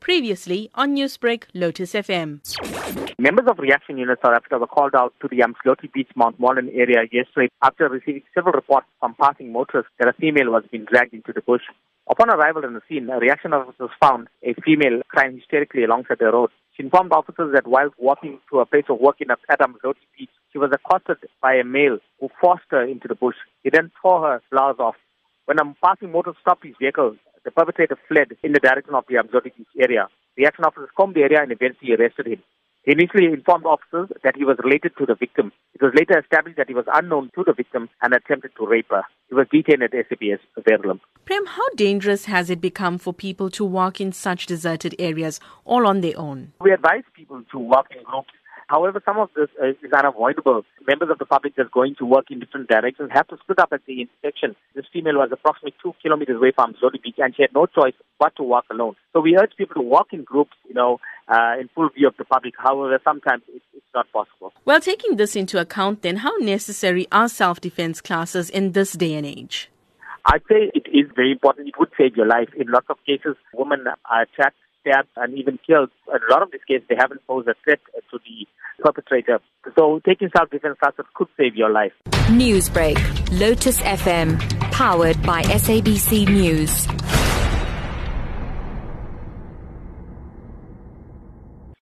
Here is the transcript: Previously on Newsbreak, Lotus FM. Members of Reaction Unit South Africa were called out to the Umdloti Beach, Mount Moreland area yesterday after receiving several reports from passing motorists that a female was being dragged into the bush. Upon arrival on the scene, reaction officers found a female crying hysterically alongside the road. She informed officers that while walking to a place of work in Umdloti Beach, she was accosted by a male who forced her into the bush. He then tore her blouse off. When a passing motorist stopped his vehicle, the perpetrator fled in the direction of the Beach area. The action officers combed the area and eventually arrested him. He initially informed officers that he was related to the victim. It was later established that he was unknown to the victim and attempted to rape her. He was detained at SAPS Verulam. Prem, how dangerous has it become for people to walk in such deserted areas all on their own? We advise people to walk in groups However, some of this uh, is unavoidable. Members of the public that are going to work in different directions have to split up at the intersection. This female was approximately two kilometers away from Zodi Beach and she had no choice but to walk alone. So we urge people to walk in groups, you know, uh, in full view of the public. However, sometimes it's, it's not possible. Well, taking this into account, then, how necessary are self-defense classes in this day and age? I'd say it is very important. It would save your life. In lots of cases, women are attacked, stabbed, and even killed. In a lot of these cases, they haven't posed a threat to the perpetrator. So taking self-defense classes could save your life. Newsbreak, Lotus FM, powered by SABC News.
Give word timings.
Previously 0.00 0.70
on 0.74 0.96
Newsbreak, 0.96 1.44
Lotus 1.54 1.92
FM. 1.92 2.40
Members 3.18 3.46
of 3.48 3.58
Reaction 3.58 3.98
Unit 3.98 4.18
South 4.24 4.34
Africa 4.34 4.58
were 4.58 4.66
called 4.66 4.94
out 4.94 5.14
to 5.20 5.28
the 5.28 5.38
Umdloti 5.38 5.92
Beach, 5.92 6.08
Mount 6.16 6.40
Moreland 6.40 6.70
area 6.74 7.06
yesterday 7.12 7.48
after 7.62 7.88
receiving 7.88 8.22
several 8.34 8.52
reports 8.52 8.86
from 8.98 9.14
passing 9.20 9.52
motorists 9.52 9.92
that 9.98 10.08
a 10.08 10.12
female 10.14 10.50
was 10.50 10.64
being 10.70 10.84
dragged 10.84 11.14
into 11.14 11.32
the 11.32 11.42
bush. 11.42 11.62
Upon 12.10 12.30
arrival 12.30 12.64
on 12.64 12.74
the 12.74 12.82
scene, 12.88 13.06
reaction 13.06 13.52
officers 13.52 13.90
found 14.02 14.28
a 14.42 14.54
female 14.64 15.02
crying 15.08 15.36
hysterically 15.36 15.84
alongside 15.84 16.18
the 16.18 16.32
road. 16.32 16.50
She 16.76 16.82
informed 16.82 17.12
officers 17.12 17.52
that 17.54 17.66
while 17.66 17.90
walking 17.98 18.40
to 18.50 18.60
a 18.60 18.66
place 18.66 18.86
of 18.88 18.98
work 18.98 19.20
in 19.20 19.28
Umdloti 19.28 20.06
Beach, 20.18 20.30
she 20.52 20.58
was 20.58 20.70
accosted 20.72 21.18
by 21.40 21.54
a 21.54 21.64
male 21.64 21.98
who 22.18 22.28
forced 22.40 22.64
her 22.70 22.82
into 22.82 23.06
the 23.06 23.14
bush. 23.14 23.36
He 23.62 23.70
then 23.70 23.92
tore 24.02 24.22
her 24.22 24.42
blouse 24.50 24.80
off. 24.80 24.96
When 25.44 25.58
a 25.60 25.74
passing 25.84 26.10
motorist 26.10 26.40
stopped 26.40 26.64
his 26.64 26.74
vehicle, 26.80 27.16
the 27.44 27.50
perpetrator 27.50 27.96
fled 28.08 28.36
in 28.42 28.52
the 28.52 28.60
direction 28.60 28.94
of 28.94 29.04
the 29.08 29.22
Beach 29.44 29.66
area. 29.80 30.08
The 30.36 30.46
action 30.46 30.64
officers 30.64 30.90
combed 30.96 31.14
the 31.14 31.22
area 31.22 31.42
and 31.42 31.52
eventually 31.52 31.94
arrested 31.94 32.26
him. 32.26 32.42
He 32.84 32.92
initially 32.92 33.26
informed 33.26 33.66
officers 33.66 34.08
that 34.24 34.36
he 34.36 34.44
was 34.44 34.56
related 34.64 34.92
to 34.96 35.04
the 35.04 35.14
victim. 35.14 35.52
It 35.74 35.82
was 35.82 35.92
later 35.94 36.18
established 36.18 36.56
that 36.56 36.68
he 36.68 36.74
was 36.74 36.86
unknown 36.94 37.30
to 37.34 37.44
the 37.44 37.52
victim 37.52 37.90
and 38.00 38.14
attempted 38.14 38.52
to 38.56 38.66
rape 38.66 38.86
her. 38.90 39.02
He 39.28 39.34
was 39.34 39.46
detained 39.52 39.82
at 39.82 39.92
SAPS 39.92 40.42
Verulam. 40.58 41.00
Prem, 41.26 41.44
how 41.44 41.68
dangerous 41.76 42.24
has 42.24 42.48
it 42.48 42.60
become 42.60 42.96
for 42.96 43.12
people 43.12 43.50
to 43.50 43.66
walk 43.66 44.00
in 44.00 44.12
such 44.12 44.46
deserted 44.46 44.94
areas 44.98 45.40
all 45.66 45.86
on 45.86 46.00
their 46.00 46.18
own? 46.18 46.52
We 46.60 46.72
advise 46.72 47.04
people 47.14 47.42
to 47.52 47.58
walk 47.58 47.88
in 47.94 48.02
groups 48.02 48.32
However, 48.70 49.02
some 49.04 49.18
of 49.18 49.30
this 49.34 49.48
uh, 49.60 49.70
is 49.70 49.92
unavoidable. 49.92 50.62
Members 50.86 51.10
of 51.10 51.18
the 51.18 51.26
public 51.26 51.56
that 51.56 51.66
are 51.66 51.74
going 51.74 51.96
to 51.96 52.06
work 52.06 52.26
in 52.30 52.38
different 52.38 52.68
directions 52.68 53.10
have 53.12 53.26
to 53.26 53.36
split 53.42 53.58
up 53.58 53.72
at 53.72 53.80
the 53.84 54.02
intersection. 54.02 54.54
This 54.76 54.84
female 54.92 55.16
was 55.16 55.30
approximately 55.32 55.74
two 55.82 55.92
kilometers 56.00 56.36
away 56.36 56.52
from 56.54 56.74
Zodi 56.74 57.02
Beach 57.02 57.16
and 57.18 57.34
she 57.34 57.42
had 57.42 57.52
no 57.52 57.66
choice 57.66 57.94
but 58.20 58.36
to 58.36 58.44
walk 58.44 58.66
alone. 58.70 58.94
So 59.12 59.20
we 59.20 59.36
urge 59.36 59.56
people 59.58 59.74
to 59.74 59.82
walk 59.82 60.12
in 60.12 60.22
groups, 60.22 60.52
you 60.68 60.74
know, 60.74 61.00
uh, 61.26 61.54
in 61.60 61.68
full 61.74 61.88
view 61.88 62.06
of 62.06 62.16
the 62.16 62.24
public. 62.24 62.54
However, 62.58 63.00
sometimes 63.02 63.42
it's, 63.48 63.64
it's 63.74 63.92
not 63.92 64.06
possible. 64.12 64.52
Well, 64.64 64.80
taking 64.80 65.16
this 65.16 65.34
into 65.34 65.58
account, 65.58 66.02
then, 66.02 66.18
how 66.18 66.36
necessary 66.36 67.08
are 67.10 67.28
self-defense 67.28 68.00
classes 68.00 68.50
in 68.50 68.70
this 68.70 68.92
day 68.92 69.14
and 69.14 69.26
age? 69.26 69.68
I'd 70.26 70.42
say 70.48 70.70
it 70.74 70.86
is 70.86 71.10
very 71.16 71.32
important. 71.32 71.66
It 71.66 71.74
would 71.80 71.90
save 71.98 72.16
your 72.16 72.26
life. 72.26 72.50
In 72.56 72.68
lots 72.68 72.86
of 72.88 72.98
cases, 73.04 73.34
women 73.52 73.84
are 73.88 74.22
attacked, 74.22 74.56
stabbed, 74.80 75.08
and 75.16 75.36
even 75.38 75.58
killed. 75.66 75.90
In 76.08 76.20
a 76.28 76.32
lot 76.32 76.42
of 76.42 76.50
these 76.52 76.60
cases, 76.66 76.86
they 76.88 76.96
haven't 76.98 77.26
posed 77.26 77.48
a 77.48 77.54
threat 77.64 77.80
to 78.10 78.18
the 78.18 78.46
perpetrator. 78.82 79.40
So 79.78 80.00
taking 80.06 80.30
self-defense 80.36 80.78
classes 80.80 81.06
could 81.14 81.28
save 81.36 81.54
your 81.54 81.70
life. 81.70 81.92
Newsbreak, 82.28 82.98
Lotus 83.38 83.80
FM, 83.80 84.38
powered 84.72 85.20
by 85.22 85.42
SABC 85.42 86.28
News. 86.28 86.99